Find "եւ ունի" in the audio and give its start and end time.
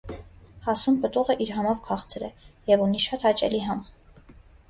2.71-3.01